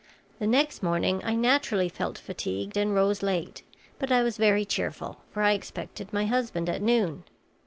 [0.39, 3.61] The next morning I naturally felt fatigued and rose late;
[3.99, 7.23] but I was very cheerful, for I expected my husband at noon.